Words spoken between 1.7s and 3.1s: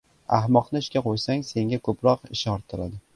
ko‘proq ish orttiradi.